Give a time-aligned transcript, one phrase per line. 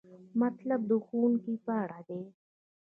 [0.41, 2.21] مطلب د ښوونکي په اړه دی.